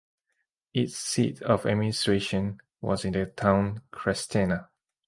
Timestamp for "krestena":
3.93-4.67